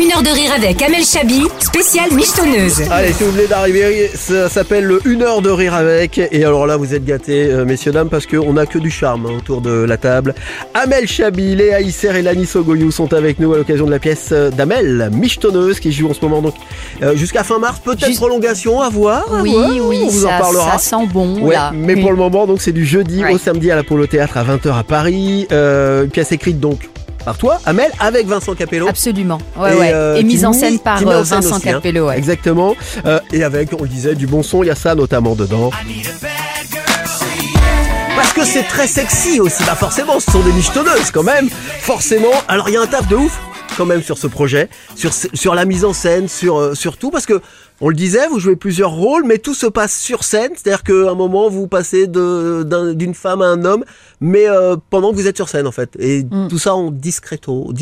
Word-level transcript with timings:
une 0.00 0.12
heure 0.12 0.22
de 0.22 0.28
rire 0.28 0.52
avec 0.56 0.80
Amel 0.82 1.02
Chabi, 1.04 1.42
spéciale 1.58 2.12
michetonneuse. 2.12 2.82
Allez, 2.90 3.12
si 3.12 3.24
vous 3.24 3.32
venez 3.32 3.46
d'arriver, 3.48 4.10
ça 4.14 4.48
s'appelle 4.48 4.84
le 4.84 5.00
1 5.04 5.20
heure 5.22 5.42
de 5.42 5.50
rire 5.50 5.74
avec. 5.74 6.18
Et 6.18 6.44
alors 6.44 6.66
là, 6.66 6.76
vous 6.76 6.94
êtes 6.94 7.04
gâtés, 7.04 7.46
euh, 7.50 7.64
messieurs, 7.64 7.90
dames, 7.92 8.08
parce 8.08 8.26
qu'on 8.26 8.56
a 8.56 8.66
que 8.66 8.78
du 8.78 8.90
charme 8.90 9.26
hein, 9.26 9.34
autour 9.38 9.60
de 9.60 9.70
la 9.70 9.96
table. 9.96 10.34
Amel 10.74 11.08
Chabi, 11.08 11.56
Léa 11.56 11.80
Isser 11.80 12.16
et 12.16 12.22
Lani 12.22 12.46
Sogoyou 12.46 12.90
sont 12.92 13.12
avec 13.12 13.40
nous 13.40 13.52
à 13.54 13.56
l'occasion 13.58 13.86
de 13.86 13.90
la 13.90 13.98
pièce 13.98 14.28
euh, 14.32 14.50
d'Amel, 14.50 15.10
michetonneuse, 15.12 15.80
qui 15.80 15.90
joue 15.90 16.08
en 16.10 16.14
ce 16.14 16.20
moment 16.22 16.42
donc 16.42 16.54
euh, 17.02 17.16
jusqu'à 17.16 17.42
fin 17.42 17.58
mars. 17.58 17.80
Peut-être 17.84 18.06
Juste- 18.06 18.18
prolongation 18.20 18.80
à 18.80 18.88
voir. 18.90 19.24
à 19.32 19.42
Oui, 19.42 19.50
voir, 19.52 19.70
oui, 19.88 20.00
on 20.04 20.08
vous 20.08 20.22
ça, 20.22 20.36
en 20.36 20.38
parlera. 20.40 20.78
ça 20.78 20.96
sent 20.96 21.06
bon 21.12 21.40
Ouais, 21.40 21.54
là. 21.54 21.72
mais 21.74 21.96
pour 21.96 22.10
le 22.10 22.16
moment, 22.16 22.46
donc 22.46 22.60
c'est 22.62 22.72
du 22.72 22.86
jeudi 22.86 23.24
Ouais. 23.24 23.32
au 23.34 23.38
samedi 23.38 23.70
à 23.70 23.76
l'Apollo 23.76 24.06
Théâtre 24.06 24.36
à 24.36 24.44
20h 24.44 24.78
à 24.78 24.84
Paris. 24.84 25.48
Euh, 25.50 26.04
une 26.04 26.10
pièce 26.10 26.30
écrite 26.30 26.60
donc 26.60 26.88
par 27.28 27.36
toi, 27.36 27.60
Amel, 27.66 27.92
avec 28.00 28.26
Vincent 28.26 28.54
Capello. 28.54 28.88
Absolument. 28.88 29.36
Ouais, 29.54 29.74
Et, 29.74 29.78
ouais. 29.78 29.90
euh, 29.92 30.16
Et 30.16 30.22
mise 30.22 30.46
en 30.46 30.54
scène 30.54 30.78
par 30.78 30.96
euh, 31.06 31.22
scène 31.24 31.40
Vincent 31.40 31.56
aussi, 31.56 31.68
hein. 31.68 31.72
Capello. 31.74 32.06
ouais. 32.06 32.16
Exactement. 32.16 32.74
Euh, 33.04 33.20
et 33.34 33.44
avec, 33.44 33.68
on 33.78 33.82
le 33.82 33.88
disait, 33.88 34.14
du 34.14 34.26
bon 34.26 34.42
son, 34.42 34.62
il 34.62 34.68
y 34.68 34.70
a 34.70 34.74
ça 34.74 34.94
notamment 34.94 35.34
dedans. 35.34 35.70
Parce 38.16 38.32
que 38.32 38.46
c'est 38.46 38.62
très 38.62 38.86
sexy 38.86 39.40
aussi, 39.40 39.62
bah 39.64 39.74
forcément, 39.74 40.18
ce 40.20 40.30
sont 40.30 40.40
des 40.40 40.52
michetonneuses 40.52 41.10
quand 41.12 41.22
même, 41.22 41.50
forcément. 41.82 42.32
Alors 42.48 42.70
il 42.70 42.72
y 42.72 42.76
a 42.78 42.80
un 42.80 42.86
taf 42.86 43.06
de 43.08 43.16
ouf 43.16 43.38
quand 43.76 43.84
même 43.84 44.02
sur 44.02 44.16
ce 44.16 44.26
projet, 44.26 44.70
sur, 45.34 45.54
la 45.54 45.66
mise 45.66 45.84
en 45.84 45.92
scène, 45.92 46.28
sur, 46.28 46.74
sur 46.74 46.96
tout, 46.96 47.10
parce 47.10 47.26
que 47.26 47.42
on 47.80 47.88
le 47.88 47.94
disait, 47.94 48.26
vous 48.28 48.38
jouez 48.40 48.56
plusieurs 48.56 48.90
rôles, 48.92 49.24
mais 49.24 49.38
tout 49.38 49.54
se 49.54 49.66
passe 49.66 49.98
sur 49.98 50.24
scène, 50.24 50.50
c'est-à-dire 50.56 50.82
qu'à 50.82 51.10
un 51.10 51.14
moment 51.14 51.48
vous 51.48 51.68
passez 51.68 52.06
d'une 52.08 53.14
femme 53.14 53.42
à 53.42 53.46
un 53.46 53.64
homme, 53.64 53.84
mais 54.20 54.48
euh, 54.48 54.76
pendant 54.90 55.10
que 55.12 55.16
vous 55.16 55.26
êtes 55.26 55.36
sur 55.36 55.48
scène 55.48 55.66
en 55.66 55.72
fait, 55.72 55.90
et 55.98 56.24
Mm. 56.24 56.48
tout 56.48 56.58
ça 56.58 56.74
en 56.74 56.90
discreto. 56.90 57.72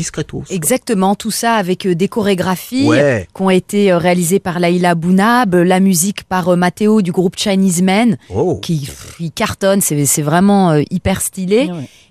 Exactement, 0.49 1.15
tout 1.15 1.31
ça 1.31 1.53
avec 1.55 1.85
euh, 1.85 1.95
des 1.95 2.07
chorégraphies 2.07 2.87
Ouais. 2.87 3.27
qui 3.35 3.41
ont 3.41 3.49
été 3.49 3.91
euh, 3.91 3.97
réalisées 3.97 4.39
par 4.39 4.59
Laïla 4.59 4.95
Bounab, 4.95 5.55
la 5.55 5.79
musique 5.79 6.23
par 6.25 6.49
euh, 6.49 6.55
Mathéo 6.55 7.01
du 7.01 7.11
groupe 7.11 7.35
Chinese 7.37 7.81
Men, 7.81 8.17
Oh. 8.33 8.59
qui 8.61 8.89
cartonne, 9.33 9.81
c'est 9.81 10.21
vraiment 10.21 10.71
euh, 10.71 10.81
hyper 10.91 11.21
stylé. 11.21 11.69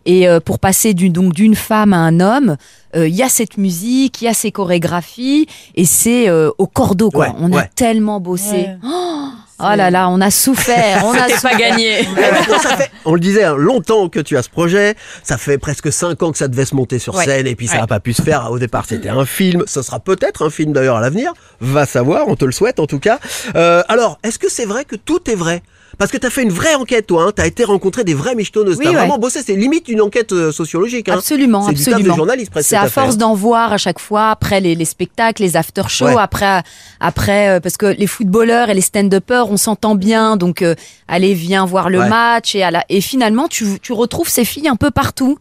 Et 0.09 0.29
euh, 0.29 0.39
pour 0.39 0.61
passer 0.61 0.95
d'une 0.95 1.13
donc 1.13 1.33
d'une 1.33 1.57
femme 1.57 1.93
à 1.93 1.97
un 1.99 2.21
homme, 2.21 2.57
euh, 2.95 3.09
il 3.09 3.15
y 3.17 3.25
a 3.25 3.29
cette 3.29 3.59
musique, 3.59 4.23
il 4.23 4.27
y 4.27 4.29
a 4.29 4.35
ces 4.35 4.53
chorégraphies, 4.53 5.49
et 5.75 5.85
c'est 5.85 6.29
euh, 6.29 6.51
au 6.59 6.69
cordeau 6.69 7.11
quoi. 7.11 7.27
Ouais, 7.31 7.35
on 7.41 7.53
a 7.53 7.57
ouais. 7.57 7.71
Tellement 7.77 8.19
bossé. 8.19 8.71
Oh, 8.83 9.29
oh 9.61 9.75
là 9.77 9.91
là, 9.91 10.09
on 10.09 10.21
a 10.21 10.31
souffert, 10.31 11.05
on 11.05 11.13
a 11.15 11.27
pas 11.43 11.55
gagné. 11.57 12.03
Non, 12.51 12.59
ça 12.59 12.77
fait, 12.77 12.91
on 13.05 13.15
le 13.15 13.21
disait, 13.21 13.45
hein, 13.45 13.57
longtemps 13.57 14.09
que 14.09 14.21
tu 14.21 14.37
as 14.37 14.43
ce 14.43 14.51
projet. 14.51 14.95
Ça 15.23 15.39
fait 15.39 15.59
presque 15.59 15.93
cinq 15.93 16.23
ans 16.23 16.33
que 16.33 16.39
ça 16.39 16.49
devait 16.49 16.65
se 16.65 16.75
monter 16.75 16.99
sur 16.99 17.15
Ouais. 17.15 17.25
scène 17.25 17.47
et 17.47 17.55
puis 17.57 17.67
ça 17.67 17.75
Ouais. 17.75 17.81
n'a 17.81 17.87
pas 17.87 18.01
pu 18.01 18.13
se 18.13 18.23
faire. 18.23 18.51
Au 18.51 18.59
départ, 18.59 18.85
c'était 18.87 19.09
un 19.09 19.25
film. 19.27 19.65
Ce 19.67 19.83
sera 19.83 20.01
peut-être 20.01 20.45
un 20.45 20.51
film 20.51 20.73
d'ailleurs 20.73 20.97
à 20.97 21.01
l'avenir. 21.01 21.33
Va 21.61 21.87
savoir, 21.87 22.29
on 22.29 22.37
te 22.37 22.45
le 22.45 22.53
souhaite 22.53 22.81
en 22.81 22.87
tout 22.87 22.99
cas. 23.01 23.19
Euh, 23.55 23.83
alors, 23.89 24.19
est-ce 24.23 24.39
que 24.39 24.51
c'est 24.51 24.67
vrai 24.67 24.85
que 24.85 24.97
tout 24.97 25.31
est 25.31 25.35
vrai? 25.37 25.63
Parce 25.99 26.11
que 26.11 26.19
tu 26.19 26.27
as 26.27 26.31
fait 26.31 26.43
une 26.43 26.51
vraie 26.53 26.75
enquête, 26.75 27.07
toi. 27.07 27.23
Hein. 27.25 27.33
Tu 27.35 27.41
as 27.41 27.47
été 27.47 27.65
rencontrer 27.65 28.05
des 28.05 28.13
vraies 28.13 28.35
michetonneuses. 28.35 28.77
Oui, 28.77 28.83
tu 28.83 28.89
as 28.89 28.91
ouais. 28.91 28.97
vraiment 28.99 29.19
bossé. 29.19 29.41
C'est 29.47 29.55
limite 29.57 29.89
une 29.89 30.03
enquête 30.03 30.31
euh, 30.33 30.53
sociologique. 30.53 31.09
Hein. 31.09 31.15
Absolument, 31.15 31.63
C'est 31.69 31.73
du 31.73 31.79
taf 31.79 31.85
de 31.87 31.91
absolument. 31.93 32.17
journaliste 32.17 32.51
presque. 32.51 32.69
C'est 32.69 32.77
à 32.77 32.89
force 32.89 33.17
d'en 33.17 33.33
voir 33.33 33.73
à 33.73 33.79
chaque 33.79 33.99
fois 33.99 34.29
après 34.31 34.61
les, 34.61 34.75
les 34.75 34.85
spectacles, 34.85 35.41
les 35.43 35.57
after 35.57 35.85
shows, 35.89 36.07
Ouais. 36.09 36.15
après 36.19 36.63
après 37.01 37.49
euh, 37.49 37.61
parce 37.61 37.79
que 37.79 37.87
les 37.87 38.07
footballeurs 38.07 38.69
et 38.69 38.75
les 38.75 38.81
stand-uppers, 38.83 39.46
on 39.51 39.57
s'entend 39.57 39.95
bien, 39.95 40.37
donc 40.37 40.63
euh, 40.63 40.75
allez 41.09 41.35
viens 41.35 41.65
voir 41.67 41.89
le 41.91 41.99
Ouais. 42.01 42.09
match 42.09 42.55
et 42.55 42.63
à 42.63 42.71
la 42.71 42.85
et 42.89 43.01
finalement 43.01 43.49
tu 43.49 43.79
tu 43.81 43.93
retrouves 43.93 44.29
ces 44.29 44.45
filles 44.45 44.69
un 44.69 44.77
peu 44.77 44.91
partout. 44.91 45.39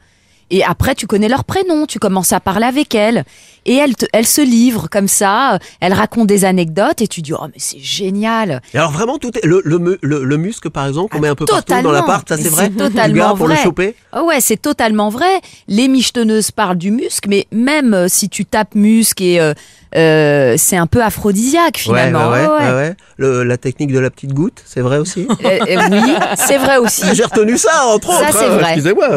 Et 0.52 0.64
après, 0.64 0.94
tu 0.94 1.08
connais 1.08 1.28
leur 1.28 1.44
prénom, 1.44 1.88
tu 1.88 1.98
commences 1.98 2.32
à 2.32 2.40
parler 2.40 2.68
avec 2.68 2.94
elles. 2.94 3.24
Et 3.66 3.74
elles, 3.78 3.96
te- 3.96 4.06
elles 4.14 4.28
se 4.28 4.42
livrent 4.42 4.88
comme 4.92 5.08
ça, 5.08 5.58
elles 5.80 5.92
racontent 5.92 6.26
des 6.28 6.46
anecdotes 6.46 7.02
et 7.02 7.08
tu 7.08 7.24
dis, 7.24 7.34
oh, 7.34 7.46
mais 7.48 7.58
c'est 7.58 7.80
génial. 7.80 8.62
Et 8.72 8.78
alors 8.78 8.92
vraiment, 8.92 9.18
tout 9.18 9.36
est 9.36 9.44
le, 9.44 9.64
le, 9.66 9.98
le, 10.04 10.24
le 10.24 10.38
muscle, 10.38 10.70
par 10.70 10.86
exemple, 10.86 11.10
qu'on 11.10 11.18
Ah, 11.18 11.22
met 11.22 11.28
un 11.30 11.36
peu 11.36 11.46
partout 11.48 11.82
dans 11.82 11.92
l'appart, 11.92 12.30
ça 12.30 12.38
c'est 12.38 12.50
vrai? 12.50 12.66
c'est 12.72 12.78
totalement 12.78 13.14
du 13.14 13.20
gars 13.32 13.34
pour 13.36 13.48
le 13.48 13.56
vrai. 13.56 13.64
choper? 13.64 13.96
Oh 14.16 14.26
ouais, 14.28 14.40
c'est 14.40 14.62
totalement 14.62 15.10
vrai. 15.10 15.42
Les 15.68 15.88
michetonneuses 15.88 16.52
parlent 16.52 16.78
du 16.78 16.92
muscle, 16.92 17.28
mais 17.28 17.48
même 17.52 17.96
euh, 17.96 18.08
si 18.08 18.30
tu 18.30 18.46
tapes 18.46 18.76
muscle 18.76 19.24
et 19.24 19.40
euh, 19.40 19.56
euh, 19.96 20.56
c'est 20.58 20.78
un 20.78 20.88
peu 20.88 21.02
aphrodisiaque 21.04 21.78
finalement. 21.78 22.30
Ouais, 22.32 22.46
ouais, 22.46 22.74
Ouais. 22.74 22.94
Le- 23.18 23.44
la 23.44 23.58
technique 23.58 23.92
de 23.94 24.00
la 24.00 24.10
petite 24.10 24.34
goutte, 24.34 24.62
c'est 24.66 24.82
vrai 24.82 24.98
aussi? 24.98 25.28
Euh, 25.46 25.60
euh, 25.70 25.78
oui, 25.92 26.14
c'est 26.36 26.58
vrai 26.58 26.78
aussi. 26.78 27.04
Ah, 27.06 27.14
J'ai 27.14 27.24
retenu 27.24 27.58
ça, 27.58 27.86
entre 27.88 28.12
Ça, 28.12 28.20
autres. 28.30 28.38
c'est 28.40 28.46
hein, 28.46 28.50
vrai. 28.58 28.64
Excusez-moi. 28.74 29.08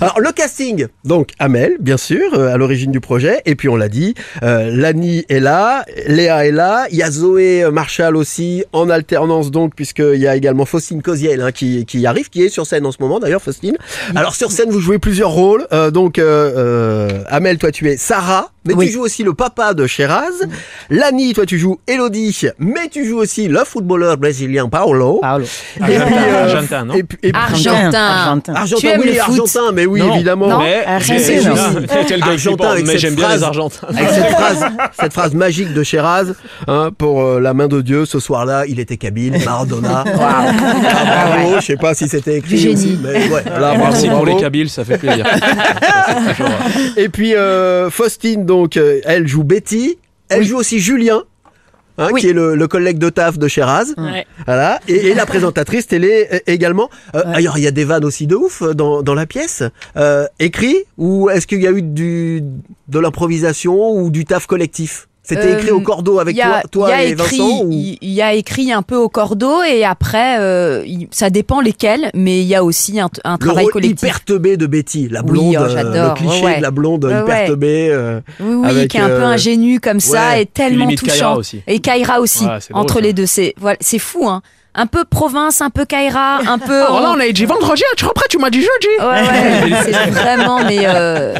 Alors, 0.00 0.20
le 0.20 0.30
casting. 0.32 0.86
Donc, 1.04 1.30
Amel, 1.38 1.76
bien 1.80 1.96
sûr, 1.96 2.22
euh, 2.34 2.52
à 2.52 2.56
l'origine 2.56 2.92
du 2.92 3.00
projet. 3.00 3.40
Et 3.46 3.54
puis, 3.56 3.68
on 3.68 3.76
l'a 3.76 3.88
dit, 3.88 4.14
euh, 4.42 4.70
Lani 4.74 5.24
est 5.28 5.40
là, 5.40 5.84
Léa 6.06 6.46
est 6.46 6.52
là. 6.52 6.86
Il 6.90 6.96
y 6.96 7.02
a 7.02 7.10
Zoé 7.10 7.68
Marshall 7.72 8.16
aussi, 8.16 8.64
en 8.72 8.88
alternance, 8.90 9.50
donc, 9.50 9.74
puisqu'il 9.74 10.20
y 10.20 10.28
a 10.28 10.36
également 10.36 10.64
Faustine 10.64 11.02
Coziel 11.02 11.40
hein, 11.40 11.50
qui, 11.52 11.84
qui 11.86 12.06
arrive, 12.06 12.30
qui 12.30 12.42
est 12.42 12.48
sur 12.48 12.66
scène 12.66 12.86
en 12.86 12.92
ce 12.92 12.98
moment, 13.00 13.18
d'ailleurs, 13.18 13.42
Faustine. 13.42 13.76
Alors, 14.14 14.34
sur 14.34 14.52
scène, 14.52 14.70
vous 14.70 14.80
jouez 14.80 14.98
plusieurs 14.98 15.30
rôles. 15.30 15.66
Euh, 15.72 15.90
donc, 15.90 16.18
euh, 16.18 16.52
euh, 16.56 17.08
Amel, 17.28 17.58
toi, 17.58 17.70
tu 17.72 17.88
es 17.90 17.96
Sarah. 17.96 18.50
Mais 18.66 18.74
Oui. 18.74 18.86
tu 18.86 18.92
joues 18.92 19.02
aussi 19.02 19.22
le 19.22 19.34
papa 19.34 19.74
de 19.74 19.86
Sheraz. 19.86 20.32
Lani, 20.90 21.32
toi, 21.34 21.44
tu 21.46 21.58
joues 21.58 21.78
Elodie. 21.86 22.46
Mais 22.58 22.88
tu 22.90 23.04
joues 23.06 23.18
aussi 23.18 23.48
le 23.48 23.60
footballeur 23.64 24.16
brésilien 24.16 24.68
Paolo. 24.68 25.18
Paolo. 25.20 25.44
Et 25.44 25.80
puis, 25.80 25.92
euh, 25.94 26.44
Argentin, 26.44 26.84
non 26.86 26.94
et 26.94 27.02
puis- 27.02 27.18
et 27.22 27.32
puis- 27.32 27.40
Argentin. 27.42 27.94
Argentin. 27.94 28.54
Argentin, 28.54 28.80
Tu 28.80 28.86
aimes 28.88 29.00
oui, 29.00 29.06
le 29.08 29.12
foot 29.14 29.28
Argentin, 29.40 29.72
mais 29.72 29.86
oui, 29.86 30.00
Non. 30.00 30.14
évidemment. 30.14 30.48
Non. 30.48 30.58
Mais 30.60 30.84
Argentin, 30.84 32.74
mais 32.86 32.98
j'aime 32.98 33.14
bien 33.14 33.34
les 33.36 33.42
Argentins. 33.42 33.86
Avec 33.88 34.08
cette 34.10 34.30
phrase, 34.30 34.64
cette 35.00 35.12
phrase 35.12 35.34
magique 35.34 35.72
de 35.74 35.82
Sheraz, 35.82 36.26
hein, 36.66 36.90
pour 36.96 37.22
euh, 37.22 37.40
la 37.40 37.54
main 37.54 37.68
de 37.68 37.80
Dieu, 37.80 38.06
ce 38.06 38.18
soir-là, 38.20 38.64
il 38.66 38.80
était 38.80 38.96
kabyle, 38.96 39.34
Maradona. 39.44 40.04
Ah, 40.16 41.36
bravo, 41.36 41.56
je 41.60 41.64
sais 41.66 41.76
pas 41.76 41.94
si 41.94 42.08
c'était 42.08 42.36
écrit 42.38 42.72
aussi, 42.72 42.98
mais 43.02 43.28
ouais, 43.28 43.44
là, 43.44 43.58
bravo, 43.74 43.78
Merci 43.84 44.08
pour 44.08 44.20
bravo. 44.22 44.36
les 44.36 44.42
Kabyles, 44.42 44.70
ça 44.70 44.84
fait 44.84 44.98
plaisir. 44.98 45.26
Et 46.96 47.08
puis 47.08 47.34
euh, 47.34 47.90
Faustine, 47.90 48.46
donc, 48.54 48.76
euh, 48.76 49.00
elle 49.04 49.26
joue 49.26 49.44
Betty, 49.44 49.98
elle 50.28 50.44
joue 50.44 50.56
aussi 50.58 50.78
Julien. 50.78 51.22
hein, 51.98 52.08
Oui. 52.12 52.20
qui 52.20 52.28
est 52.28 52.32
le, 52.32 52.54
le 52.56 52.66
collègue 52.74 52.98
de 52.98 53.08
taf 53.10 53.38
de 53.38 53.48
Sheraz. 53.48 53.88
Voilà. 54.46 54.80
Et, 54.88 55.08
et 55.08 55.14
la 55.14 55.26
présentatrice 55.26 55.86
télé 55.86 56.26
euh, 56.32 56.38
également. 56.46 56.88
Euh, 57.14 57.22
Alors, 57.38 57.56
il 57.58 57.64
y 57.64 57.66
a 57.68 57.70
des 57.80 57.84
vannes 57.84 58.04
aussi 58.04 58.26
de 58.26 58.34
ouf 58.36 58.62
dans, 58.80 59.02
dans 59.02 59.14
la 59.14 59.26
pièce. 59.26 59.62
Euh, 59.96 60.26
écrit 60.38 60.76
ou 60.98 61.30
est-ce 61.30 61.46
qu'il 61.46 61.60
y 61.62 61.66
a 61.66 61.72
eu 61.72 61.82
du, 61.82 62.42
de 62.88 62.98
l'improvisation 62.98 63.76
ou 63.98 64.10
du 64.10 64.24
taf 64.24 64.46
collectif? 64.46 65.08
C'était 65.26 65.40
Euh, 65.46 65.58
écrit 65.58 65.70
au 65.70 65.80
cordeau 65.80 66.18
avec 66.18 66.38
a, 66.38 66.60
toi, 66.60 66.62
toi 66.70 66.88
il 66.88 66.90
y 66.90 66.94
a 66.94 67.04
et 67.04 67.10
écrit, 67.12 67.38
Vincent 67.38 67.66
il 67.70 68.10
y 68.12 68.20
a 68.20 68.34
écrit 68.34 68.72
un 68.72 68.82
peu 68.82 68.96
au 68.96 69.08
cordeau 69.08 69.62
et 69.62 69.82
après, 69.82 70.38
euh, 70.38 70.84
ça 71.10 71.30
dépend 71.30 71.62
lesquels, 71.62 72.10
mais 72.14 72.40
il 72.42 72.46
y 72.46 72.54
a 72.54 72.62
aussi 72.62 73.00
un, 73.00 73.08
un 73.24 73.32
le 73.32 73.38
travail 73.38 73.64
rôle 73.64 73.72
collectif. 73.72 74.02
hyper 74.02 74.22
teubé 74.22 74.58
de 74.58 74.66
Betty, 74.66 75.08
la 75.08 75.22
Oui, 75.22 75.30
blonde, 75.30 75.56
oh, 75.58 75.62
euh, 75.62 75.68
j'adore, 75.70 76.08
le 76.10 76.14
cliché 76.20 76.44
ouais, 76.44 76.56
de 76.58 76.62
la 76.62 76.70
blonde 76.70 77.04
Ouais, 77.06 77.12
hyper 77.22 77.26
ouais. 77.26 77.46
teubée. 77.46 77.88
euh, 77.90 78.20
Oui, 78.38 78.54
oui, 78.54 78.68
avec, 78.68 78.90
qui 78.90 78.98
est 78.98 79.00
un 79.00 79.06
peu 79.08 79.12
euh, 79.14 79.26
ingénu 79.28 79.80
comme 79.80 80.00
ça 80.00 80.32
ouais. 80.32 80.42
et 80.42 80.46
tellement 80.46 80.84
limite 80.84 81.00
Kaira 81.02 81.38
aussi. 81.38 81.62
Et 81.66 81.78
Kaira 81.80 82.20
aussi, 82.20 82.44
Ouais, 82.44 82.58
c'est 82.60 82.72
drôle, 82.74 82.82
entre 82.82 82.94
ça. 82.96 83.00
les 83.00 83.12
deux. 83.14 83.26
C'est 83.26 83.54
voilà, 83.58 83.78
c'est 83.80 83.98
fou, 83.98 84.28
hein. 84.28 84.42
Un 84.76 84.86
peu 84.86 85.04
province, 85.04 85.60
un 85.60 85.70
peu 85.70 85.84
Kaira, 85.84 86.38
un 86.48 86.58
peu. 86.58 86.82
Oh 86.90 86.98
là, 87.00 87.12
on 87.16 87.20
a 87.20 87.30
dit 87.30 87.44
vendredi, 87.44 87.82
tu 87.96 88.04
reprends, 88.06 88.24
tu 88.28 88.38
m'as 88.38 88.50
dit 88.50 88.60
jeudi. 88.60 88.88
Ouais, 88.98 89.70
ouais, 89.70 89.82
c'est 89.84 90.10
vraiment, 90.10 90.64
mais 90.64 90.80
euh, 90.84 91.34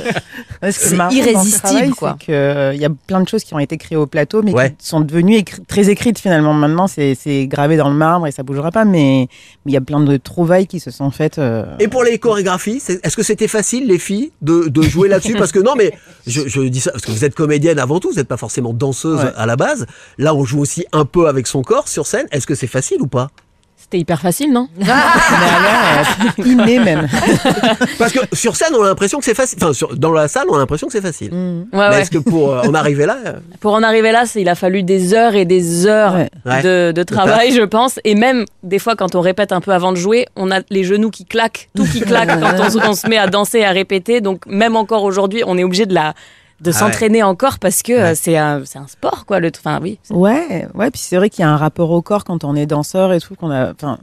C'est 0.63 0.73
ce 0.73 1.13
irrésistible, 1.13 1.61
travail, 1.63 1.91
quoi. 1.91 2.17
que, 2.25 2.31
euh, 2.31 2.75
Il 2.75 2.81
y 2.81 2.85
a 2.85 2.91
plein 3.09 3.21
de 3.21 3.29
choses 3.29 3.43
qui 3.43 3.53
ont 3.55 3.59
été 3.59 3.77
créées 3.77 3.99
au 3.99 4.07
plateau, 4.07 4.43
mais 4.43 4.53
Ouais. 4.53 4.75
qui 4.79 4.87
sont 4.87 5.01
devenues 5.01 5.37
écri- 5.39 5.65
très 5.67 5.91
écrites 5.91 6.21
finalement. 6.21 6.53
Maintenant, 6.55 6.87
c'est 6.87 7.17
gravé 7.49 7.77
dans 7.77 7.89
le 7.89 7.97
marbre 7.97 8.29
et 8.29 8.31
ça 8.31 8.45
bougera 8.45 8.71
pas, 8.71 8.85
mais 8.85 9.27
il 9.67 9.73
y 9.73 9.77
a 9.77 9.81
plein 9.81 9.99
de 10.01 10.17
trouvailles 10.17 10.69
qui 10.69 10.79
se 10.79 10.93
sont 10.93 11.11
faites. 11.11 11.39
euh, 11.39 11.65
Et 11.81 11.89
pour 11.89 12.05
les 12.05 12.19
chorégraphies, 12.19 12.81
est-ce 13.03 13.17
que 13.17 13.25
c'était 13.25 13.49
facile, 13.49 13.89
les 13.89 13.99
filles, 13.99 14.31
de, 14.43 14.69
de 14.69 14.83
jouer 14.83 15.09
là-dessus? 15.09 15.35
Parce 15.35 15.51
que 15.51 15.59
non, 15.59 15.75
mais 15.77 15.93
je, 16.29 16.43
je 16.47 16.61
dis 16.63 16.81
ça 16.81 16.93
parce 16.93 17.05
que 17.05 17.11
vous 17.11 17.25
êtes 17.25 17.35
comédienne 17.35 17.81
avant 17.81 17.99
tout, 17.99 18.11
vous 18.11 18.17
n'êtes 18.17 18.29
pas 18.29 18.37
forcément 18.37 18.73
danseuse 18.73 19.19
Ouais. 19.25 19.33
à 19.37 19.45
la 19.47 19.57
base. 19.57 19.87
Là, 20.19 20.35
on 20.37 20.45
joue 20.45 20.61
aussi 20.61 20.87
un 20.93 21.05
peu 21.05 21.27
avec 21.27 21.49
son 21.49 21.63
corps 21.63 21.89
sur 21.89 22.07
scène. 22.07 22.27
Est-ce 22.31 22.47
que 22.47 22.55
c'est 22.55 22.69
facile 22.69 23.03
ou 23.03 23.09
pas? 23.09 23.24
C'était 23.85 23.99
hyper 23.99 24.19
facile, 24.19 24.51
non 24.51 24.67
mais 24.79 24.87
alors, 24.89 26.07
euh, 26.39 26.43
inné 26.47 26.79
même. 26.79 27.07
Parce 27.99 28.13
que 28.13 28.21
sur 28.35 28.57
scène, 28.57 28.73
on 28.79 28.83
a 28.83 28.87
l'impression 28.87 29.19
que 29.19 29.27
c'est 29.27 29.35
facile. 29.35 29.59
Enfin, 29.61 29.75
sur- 29.75 29.95
dans 29.95 30.11
la 30.13 30.27
salle, 30.27 30.47
on 30.51 30.55
a 30.55 30.59
l'impression 30.59 30.87
que 30.87 30.93
c'est 30.95 31.03
facile. 31.03 31.33
Mm. 31.35 31.67
Mais 31.71 31.79
Ouais, 31.79 31.89
ouais. 31.91 32.01
est-ce 32.01 32.11
que 32.11 32.17
pour 32.19 32.51
euh, 32.51 32.63
en 32.63 32.73
arriver 32.73 33.05
là, 33.05 33.19
euh, 33.27 33.33
Pour 33.61 33.75
en 33.75 33.83
arriver 33.83 34.11
là, 34.11 34.25
c'est- 34.25 34.41
il 34.41 34.49
a 34.49 34.55
fallu 34.55 34.83
des 34.83 35.13
heures 35.13 35.35
et 35.35 35.45
des 35.45 35.87
heures 35.87 36.15
Ouais. 36.15 36.31
Ouais. 36.47 36.63
de, 36.63 36.93
de 36.93 37.03
travail, 37.03 37.53
je 37.53 37.61
pense. 37.63 38.01
Et 38.05 38.15
même 38.15 38.47
des 38.63 38.79
fois, 38.79 38.97
quand 38.97 39.15
on 39.15 39.21
répète 39.21 39.53
un 39.53 39.61
peu 39.61 39.73
avant 39.73 39.93
de 39.93 39.97
jouer, 39.99 40.27
on 40.35 40.51
a 40.51 40.61
les 40.71 40.85
genoux 40.85 41.11
qui 41.11 41.27
claquent, 41.27 41.69
tout 41.77 41.85
qui 41.85 42.01
claque 42.01 42.29
quand 42.41 42.55
on, 42.67 42.71
se- 42.71 42.79
on 42.89 42.95
se 42.95 43.07
met 43.07 43.19
à 43.19 43.27
danser 43.27 43.59
et 43.59 43.67
à 43.67 43.71
répéter. 43.73 44.23
Donc 44.23 44.47
même 44.47 44.77
encore 44.77 45.03
aujourd'hui, 45.05 45.43
on 45.47 45.59
est 45.59 45.65
obligé 45.65 45.85
de 45.85 45.93
la 45.95 46.15
de 46.61 46.71
Ah 46.71 46.73
s'entraîner 46.79 47.23
encore 47.23 47.59
parce 47.59 47.83
que 47.83 47.93
euh, 47.93 48.03
Ouais. 48.11 48.15
c'est 48.15 48.37
un, 48.39 48.63
c'est 48.65 48.79
un 48.79 48.87
sport, 48.87 49.27
quoi. 49.27 49.41
Le, 49.41 49.51
enfin, 49.57 49.81
oui. 49.83 49.99
c'est- 50.03 50.15
Ouais, 50.15 50.67
ouais, 50.75 50.91
puis 50.91 51.01
c'est 51.01 51.17
vrai 51.17 51.29
qu'il 51.29 51.43
y 51.43 51.45
a 51.45 51.51
un 51.51 51.57
rapport 51.57 51.91
au 51.91 52.01
corps 52.01 52.25
quand 52.25 52.45
on 52.45 52.55
est 52.55 52.67
danseur 52.67 53.13
et 53.13 53.21
tout, 53.21 53.35
qu'on 53.35 53.51
a, 53.51 53.73
enfin, 53.73 53.99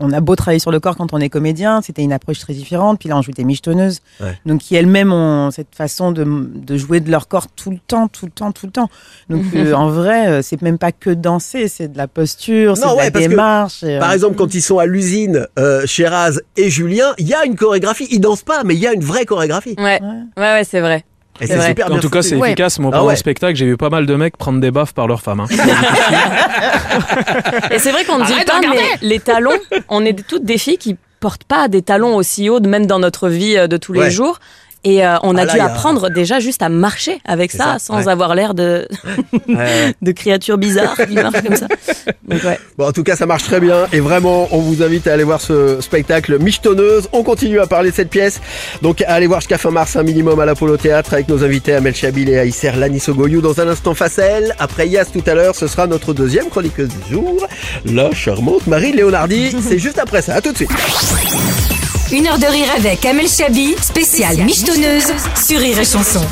on 0.00 0.12
a 0.12 0.20
beau 0.20 0.36
travailler 0.36 0.60
sur 0.60 0.70
le 0.70 0.80
corps 0.80 0.96
quand 0.96 1.12
on 1.12 1.18
est 1.18 1.28
comédien, 1.28 1.82
c'était 1.82 2.02
une 2.02 2.12
approche 2.12 2.38
très 2.38 2.54
différente. 2.54 2.98
Puis 3.00 3.08
là, 3.08 3.16
on 3.16 3.22
joue 3.22 3.32
des 3.32 3.44
michetonneuses, 3.44 3.98
Ouais. 4.20 4.38
donc 4.46 4.60
qui 4.60 4.76
elles-mêmes 4.76 5.12
ont 5.12 5.50
cette 5.50 5.74
façon 5.74 6.12
de, 6.12 6.24
de 6.24 6.76
jouer 6.76 7.00
de 7.00 7.10
leur 7.10 7.26
corps 7.28 7.48
tout 7.48 7.70
le 7.70 7.78
temps, 7.86 8.08
tout 8.08 8.26
le 8.26 8.32
temps, 8.32 8.52
tout 8.52 8.66
le 8.66 8.72
temps. 8.72 8.88
Donc 9.28 9.42
euh, 9.54 9.72
en 9.74 9.88
vrai, 9.90 10.28
euh, 10.28 10.40
c'est 10.42 10.62
même 10.62 10.78
pas 10.78 10.92
que 10.92 11.10
danser, 11.10 11.68
c'est 11.68 11.88
de 11.88 11.98
la 11.98 12.06
posture, 12.06 12.76
c'est 12.76 12.84
de 12.84 12.88
ouais, 12.90 13.04
la 13.04 13.10
que, 13.10 13.18
démarche. 13.18 13.82
et, 13.82 13.96
euh, 13.96 14.00
Par 14.00 14.12
exemple, 14.12 14.36
quand 14.36 14.54
ils 14.54 14.62
sont 14.62 14.78
à 14.78 14.86
l'usine, 14.86 15.46
euh, 15.58 15.82
chez 15.86 16.06
Raz 16.06 16.38
et 16.56 16.70
Julien, 16.70 17.12
il 17.18 17.26
y 17.26 17.34
a 17.34 17.44
une 17.44 17.56
chorégraphie. 17.56 18.06
Ils 18.10 18.20
dansent 18.20 18.42
pas, 18.42 18.62
mais 18.64 18.74
il 18.74 18.80
y 18.80 18.86
a 18.86 18.92
une 18.94 19.04
vraie 19.04 19.24
chorégraphie. 19.24 19.74
Ouais, 19.78 20.00
ouais, 20.02 20.22
ouais, 20.36 20.64
c'est 20.64 20.80
vrai. 20.80 21.04
Et 21.40 21.46
C'est 21.46 21.52
c'est 21.52 21.58
vrai. 21.58 21.68
super 21.68 21.86
En 21.86 21.90
bien 21.90 21.98
tout 22.00 22.10
cas, 22.10 22.22
c'est 22.22 22.36
Ouais. 22.36 22.48
efficace. 22.48 22.78
Moi, 22.78 22.90
Ah 22.92 22.96
pendant 22.96 23.06
ouais. 23.08 23.14
le 23.14 23.18
spectacle, 23.18 23.56
j'ai 23.56 23.66
vu 23.66 23.76
pas 23.76 23.90
mal 23.90 24.06
de 24.06 24.14
mecs 24.16 24.36
prendre 24.36 24.60
des 24.60 24.70
baffes 24.70 24.92
par 24.92 25.06
leurs 25.06 25.20
femmes. 25.22 25.40
hein. 25.40 25.46
Et 27.70 27.78
c'est 27.78 27.92
vrai 27.92 28.04
qu'on 28.04 28.18
ne 28.18 28.24
dit 28.26 28.32
pas, 28.46 28.60
mais 28.60 28.76
les 29.02 29.20
talons, 29.20 29.58
on 29.88 30.04
est 30.04 30.26
toutes 30.26 30.44
des 30.44 30.58
filles 30.58 30.78
qui 30.78 30.96
portent 31.20 31.44
pas 31.44 31.68
des 31.68 31.82
talons 31.82 32.16
aussi 32.16 32.48
hauts, 32.48 32.60
même 32.60 32.86
dans 32.86 32.98
notre 32.98 33.28
vie 33.28 33.56
euh, 33.56 33.66
de 33.66 33.76
tous 33.76 33.92
les 33.92 34.00
Ouais. 34.00 34.10
jours. 34.10 34.38
Et 34.84 35.04
euh, 35.04 35.16
on 35.24 35.36
a 35.36 35.42
Ah 35.42 35.44
là, 35.46 35.52
dû 35.54 35.60
a- 35.60 35.64
apprendre 35.66 36.08
déjà 36.10 36.38
juste 36.40 36.62
à 36.62 36.68
marcher 36.68 37.20
avec 37.24 37.50
ça, 37.50 37.58
ça, 37.58 37.78
sans 37.80 37.96
ouais. 38.04 38.08
avoir 38.12 38.34
l'air 38.34 38.54
de, 38.54 38.86
de 40.02 40.12
créatures 40.12 40.56
bizarres 40.58 40.96
qui 41.08 41.14
marchent 41.14 41.42
comme 41.42 41.56
ça. 41.56 41.66
Donc 42.28 42.42
ouais. 42.44 42.58
Bon, 42.76 42.86
en 42.88 42.92
tout 42.92 43.02
cas, 43.02 43.16
ça 43.16 43.26
marche 43.26 43.42
très 43.44 43.58
bien. 43.60 43.86
Et 43.92 44.00
vraiment, 44.00 44.46
on 44.52 44.58
vous 44.58 44.82
invite 44.82 45.06
à 45.08 45.14
aller 45.14 45.24
voir 45.24 45.40
ce 45.40 45.80
spectacle 45.80 46.38
Michetonneuse. 46.38 47.08
On 47.12 47.22
continue 47.24 47.58
à 47.60 47.66
parler 47.66 47.90
de 47.90 47.96
cette 47.96 48.10
pièce. 48.10 48.40
Donc, 48.82 49.02
à 49.02 49.14
aller 49.14 49.26
voir 49.26 49.40
jusqu'à 49.40 49.58
fin 49.58 49.70
mars 49.70 49.96
un 49.96 50.02
minimum 50.04 50.38
à 50.38 50.46
l'Apollo 50.46 50.76
Théâtre 50.76 51.12
avec 51.14 51.28
nos 51.28 51.42
invités 51.44 51.74
Amel 51.74 51.94
Chabil 51.94 52.28
et 52.28 52.38
Aïsser 52.38 52.72
Lanissogoyou. 52.76 53.40
Dans 53.40 53.60
un 53.60 53.68
instant, 53.68 53.94
Facel. 53.94 54.54
Après 54.60 54.86
Yas 54.88 55.06
tout 55.12 55.22
à 55.26 55.34
l'heure, 55.34 55.54
ce 55.56 55.66
sera 55.66 55.86
notre 55.88 56.14
deuxième 56.14 56.48
chroniqueuse 56.50 56.88
du 56.88 57.12
jour, 57.14 57.46
la 57.84 58.12
charmante 58.12 58.66
Marie 58.66 58.92
Léonardi. 58.92 59.56
C'est 59.68 59.78
juste 59.78 59.98
après 59.98 60.22
ça. 60.22 60.34
À 60.36 60.40
tout 60.40 60.52
de 60.52 60.56
suite. 60.56 60.70
Une 62.10 62.26
heure 62.26 62.38
de 62.38 62.46
rire 62.46 62.68
avec 62.74 63.04
Amel 63.04 63.28
Chabi, 63.28 63.76
spécial 63.82 64.42
michetonneuse 64.42 65.12
sur 65.36 65.60
Rire 65.60 65.78
et 65.78 65.84
Chanson. 65.84 66.24